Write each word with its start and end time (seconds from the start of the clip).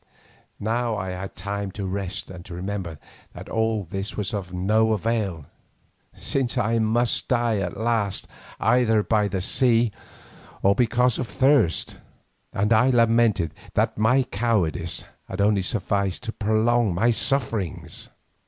Now 0.59 0.95
I 0.97 1.11
had 1.11 1.35
time 1.35 1.69
to 1.73 1.85
rest 1.85 2.31
and 2.31 2.43
to 2.45 2.55
remember 2.55 2.97
that 3.33 3.47
all 3.49 3.83
this 3.83 4.17
was 4.17 4.33
of 4.33 4.51
no 4.51 4.93
avail, 4.93 5.45
since 6.15 6.57
I 6.57 6.79
must 6.79 7.27
die 7.27 7.57
at 7.59 7.77
last 7.79 8.27
either 8.59 9.03
by 9.03 9.27
the 9.27 9.41
sea 9.41 9.91
or 10.63 10.73
because 10.73 11.19
of 11.19 11.27
thirst, 11.27 11.97
and 12.51 12.73
I 12.73 12.89
lamented 12.89 13.53
that 13.75 13.95
my 13.95 14.23
cowardice 14.23 15.03
had 15.27 15.39
only 15.39 15.61
sufficed 15.61 16.23
to 16.23 16.31
prolong 16.33 16.95
my 16.95 17.11
sufferings. 17.11 18.09